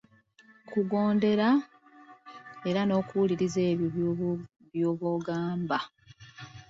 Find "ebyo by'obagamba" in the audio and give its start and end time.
3.71-5.79